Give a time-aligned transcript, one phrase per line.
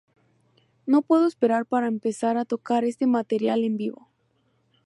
[0.87, 4.09] No puedo esperar para empezar a tocar este material en vivo.